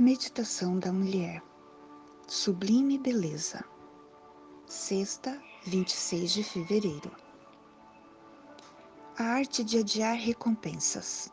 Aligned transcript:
Meditação 0.00 0.78
da 0.78 0.92
Mulher. 0.92 1.42
Sublime 2.28 2.96
Beleza. 2.96 3.64
Sexta, 4.64 5.42
26 5.64 6.32
de 6.34 6.44
fevereiro. 6.44 7.10
A 9.18 9.24
arte 9.24 9.64
de 9.64 9.76
adiar 9.76 10.14
recompensas. 10.14 11.32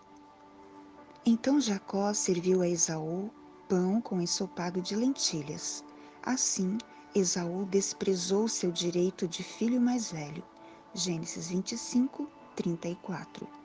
Então 1.24 1.62
Jacó 1.62 2.12
serviu 2.12 2.64
a 2.64 2.68
Esaú 2.68 3.30
pão 3.70 4.02
com 4.02 4.20
ensopado 4.20 4.82
de 4.82 4.96
lentilhas. 4.96 5.86
Assim, 6.24 6.80
Esaú 7.14 7.66
desprezou 7.66 8.48
seu 8.48 8.72
direito 8.72 9.28
de 9.28 9.44
filho 9.44 9.80
mais 9.80 10.12
velho. 10.12 10.44
Gênesis 10.92 11.50
25, 11.50 12.28
34 12.56 13.65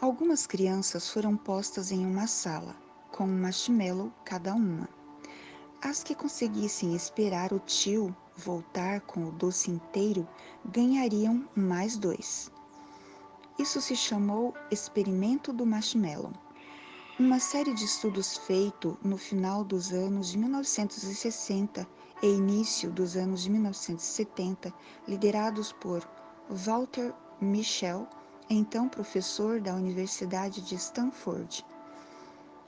Algumas 0.00 0.46
crianças 0.46 1.10
foram 1.10 1.36
postas 1.36 1.92
em 1.92 2.06
uma 2.06 2.26
sala, 2.26 2.74
com 3.12 3.24
um 3.24 3.38
marshmallow 3.38 4.10
cada 4.24 4.54
uma. 4.54 4.88
As 5.82 6.02
que 6.02 6.14
conseguissem 6.14 6.96
esperar 6.96 7.52
o 7.52 7.58
tio 7.58 8.16
voltar 8.34 9.02
com 9.02 9.26
o 9.26 9.30
doce 9.30 9.70
inteiro 9.70 10.26
ganhariam 10.64 11.46
mais 11.54 11.98
dois. 11.98 12.50
Isso 13.58 13.78
se 13.82 13.94
chamou 13.94 14.54
Experimento 14.70 15.52
do 15.52 15.66
Marshmallow. 15.66 16.32
Uma 17.18 17.38
série 17.38 17.74
de 17.74 17.84
estudos 17.84 18.38
feito 18.38 18.96
no 19.04 19.18
final 19.18 19.62
dos 19.62 19.92
anos 19.92 20.30
de 20.30 20.38
1960 20.38 21.86
e 22.22 22.26
início 22.26 22.90
dos 22.90 23.16
anos 23.16 23.42
de 23.42 23.50
1970, 23.50 24.72
liderados 25.06 25.72
por 25.72 26.08
Walter 26.48 27.12
Michel, 27.38 28.08
então 28.52 28.88
professor 28.88 29.60
da 29.60 29.74
Universidade 29.74 30.60
de 30.60 30.74
Stanford. 30.74 31.64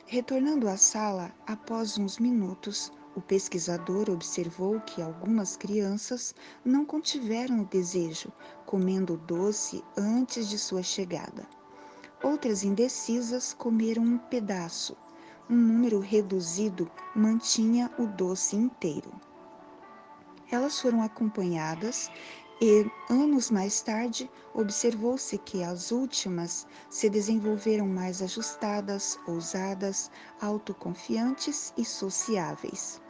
Retornando 0.06 0.69
à 0.69 0.77
sala, 0.77 1.33
após 1.44 1.98
uns 1.98 2.19
minutos, 2.19 2.92
o 3.16 3.20
pesquisador 3.20 4.08
observou 4.08 4.80
que 4.80 5.03
algumas 5.03 5.56
crianças 5.56 6.34
não 6.64 6.84
contiveram 6.84 7.62
o 7.62 7.66
desejo, 7.66 8.33
comendo 8.64 9.14
o 9.14 9.19
doce 9.19 9.83
antes 9.97 10.48
de 10.48 10.56
sua 10.56 10.84
chegada. 10.84 11.47
Outras 12.22 12.62
indecisas 12.62 13.53
comeram 13.53 14.05
um 14.05 14.19
pedaço. 14.19 14.97
Um 15.50 15.56
número 15.56 15.98
reduzido 15.98 16.88
mantinha 17.14 17.91
o 17.98 18.06
doce 18.06 18.55
inteiro. 18.55 19.10
Elas 20.50 20.80
foram 20.80 21.03
acompanhadas 21.03 22.10
e, 22.61 22.86
anos 23.11 23.50
mais 23.50 23.81
tarde, 23.81 24.31
observou-se 24.55 25.36
que 25.39 25.62
as 25.62 25.91
últimas 25.91 26.67
se 26.89 27.09
desenvolveram 27.11 27.86
mais 27.86 28.22
ajustadas, 28.22 29.19
ousadas, 29.27 30.11
autoconfiantes 30.41 31.72
e 31.77 31.84
sociáveis. 31.84 33.00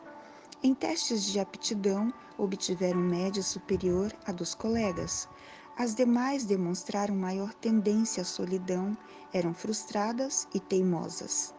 Em 0.63 0.75
testes 0.75 1.25
de 1.25 1.41
aptidão, 1.41 2.13
obtiveram 2.39 3.01
média 3.01 3.43
superior 3.43 4.13
à 4.25 4.33
dos 4.33 4.55
colegas. 4.55 5.29
As 5.77 5.95
demais 5.95 6.45
demonstraram 6.45 7.17
maior 7.17 7.53
tendência 7.55 8.23
à 8.23 8.25
solidão, 8.25 8.97
eram 9.33 9.53
frustradas 9.53 10.47
e 10.55 10.61
teimosas. 10.61 11.53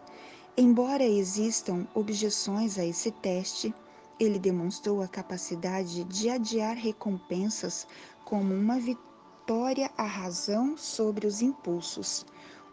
Embora 0.56 1.04
existam 1.04 1.88
objeções 1.94 2.78
a 2.78 2.86
esse 2.86 3.12
teste, 3.12 3.74
ele 4.24 4.40
demonstrou 4.40 5.02
a 5.02 5.08
capacidade 5.08 6.04
de 6.06 6.30
adiar 6.30 6.76
recompensas 6.76 7.86
como 8.24 8.54
uma 8.54 8.80
vitória 8.80 9.92
à 9.98 10.06
razão 10.06 10.78
sobre 10.78 11.28
os 11.28 11.42
impulsos, 11.42 12.26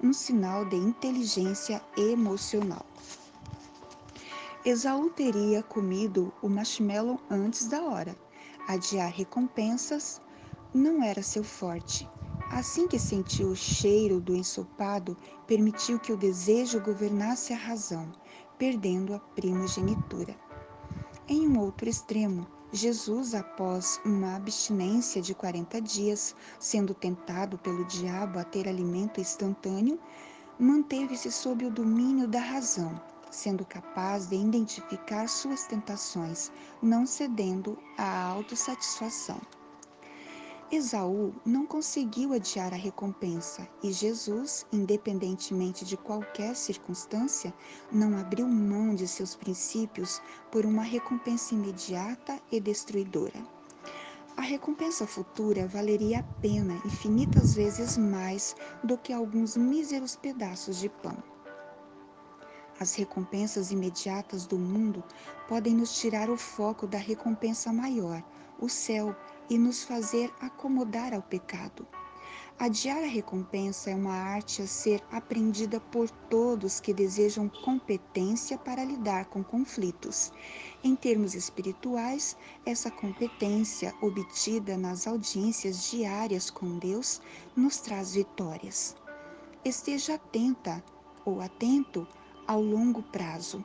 um 0.02 0.12
sinal 0.12 0.64
de 0.64 0.76
inteligência 0.76 1.82
emocional. 1.96 2.86
Esaú 4.64 5.10
teria 5.10 5.62
comido 5.62 6.32
o 6.42 6.48
marshmallow 6.48 7.18
antes 7.30 7.66
da 7.66 7.82
hora. 7.82 8.14
Adiar 8.68 9.10
recompensas 9.10 10.20
não 10.72 11.02
era 11.02 11.22
seu 11.22 11.42
forte. 11.42 12.08
Assim 12.50 12.86
que 12.86 12.98
sentiu 12.98 13.48
o 13.48 13.56
cheiro 13.56 14.20
do 14.20 14.34
ensopado, 14.34 15.16
permitiu 15.46 15.98
que 15.98 16.12
o 16.12 16.16
desejo 16.16 16.80
governasse 16.80 17.52
a 17.52 17.56
razão, 17.56 18.10
perdendo 18.58 19.14
a 19.14 19.18
primogenitura. 19.18 20.36
Em 21.32 21.46
um 21.46 21.60
outro 21.60 21.88
extremo, 21.88 22.44
Jesus, 22.72 23.36
após 23.36 24.00
uma 24.04 24.34
abstinência 24.34 25.22
de 25.22 25.32
40 25.32 25.80
dias, 25.80 26.34
sendo 26.58 26.92
tentado 26.92 27.56
pelo 27.56 27.84
diabo 27.84 28.40
a 28.40 28.42
ter 28.42 28.66
alimento 28.66 29.20
instantâneo, 29.20 29.96
manteve-se 30.58 31.30
sob 31.30 31.64
o 31.64 31.70
domínio 31.70 32.26
da 32.26 32.40
razão, 32.40 33.00
sendo 33.30 33.64
capaz 33.64 34.26
de 34.26 34.34
identificar 34.34 35.28
suas 35.28 35.68
tentações, 35.68 36.50
não 36.82 37.06
cedendo 37.06 37.78
à 37.96 38.24
autossatisfação. 38.24 39.40
Esaú 40.72 41.34
não 41.44 41.66
conseguiu 41.66 42.32
adiar 42.32 42.72
a 42.72 42.76
recompensa 42.76 43.68
e 43.82 43.90
Jesus, 43.90 44.64
independentemente 44.72 45.84
de 45.84 45.96
qualquer 45.96 46.54
circunstância, 46.54 47.52
não 47.90 48.16
abriu 48.16 48.46
mão 48.46 48.94
de 48.94 49.08
seus 49.08 49.34
princípios 49.34 50.22
por 50.48 50.64
uma 50.64 50.84
recompensa 50.84 51.54
imediata 51.54 52.40
e 52.52 52.60
destruidora. 52.60 53.44
A 54.36 54.42
recompensa 54.42 55.08
futura 55.08 55.66
valeria 55.66 56.20
a 56.20 56.22
pena 56.22 56.80
infinitas 56.84 57.52
vezes 57.52 57.98
mais 57.98 58.54
do 58.84 58.96
que 58.96 59.12
alguns 59.12 59.56
míseros 59.56 60.14
pedaços 60.14 60.78
de 60.78 60.88
pão. 60.88 61.20
As 62.78 62.94
recompensas 62.94 63.72
imediatas 63.72 64.46
do 64.46 64.56
mundo 64.56 65.02
podem 65.48 65.74
nos 65.74 65.98
tirar 65.98 66.30
o 66.30 66.36
foco 66.36 66.86
da 66.86 66.96
recompensa 66.96 67.72
maior, 67.72 68.22
o 68.58 68.68
céu, 68.68 69.16
e 69.50 69.58
nos 69.58 69.84
fazer 69.84 70.32
acomodar 70.40 71.12
ao 71.12 71.20
pecado. 71.20 71.86
Adiar 72.60 73.02
a 73.02 73.06
recompensa 73.06 73.90
é 73.90 73.94
uma 73.94 74.12
arte 74.12 74.60
a 74.60 74.66
ser 74.66 75.02
aprendida 75.10 75.80
por 75.80 76.10
todos 76.10 76.78
que 76.78 76.92
desejam 76.92 77.48
competência 77.48 78.58
para 78.58 78.84
lidar 78.84 79.24
com 79.24 79.42
conflitos. 79.42 80.30
Em 80.84 80.94
termos 80.94 81.34
espirituais, 81.34 82.36
essa 82.66 82.90
competência, 82.90 83.94
obtida 84.02 84.76
nas 84.76 85.06
audiências 85.06 85.90
diárias 85.90 86.50
com 86.50 86.78
Deus, 86.78 87.22
nos 87.56 87.78
traz 87.78 88.12
vitórias. 88.12 88.94
Esteja 89.64 90.16
atenta 90.16 90.84
ou 91.24 91.40
atento 91.40 92.06
ao 92.46 92.60
longo 92.60 93.02
prazo, 93.02 93.64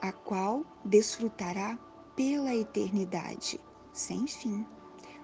a 0.00 0.12
qual 0.12 0.64
desfrutará 0.82 1.78
pela 2.16 2.54
eternidade, 2.54 3.60
sem 3.92 4.26
fim. 4.26 4.64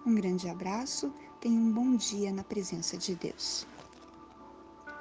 Um 0.06 0.15
grande 0.15 0.49
abraço, 0.49 1.12
tenha 1.41 1.59
um 1.59 1.72
bom 1.72 1.97
dia 1.97 2.33
na 2.33 2.44
presença 2.44 2.97
de 2.97 3.17
Deus. 3.17 3.67